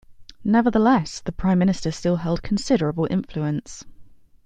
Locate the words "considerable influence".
2.41-3.85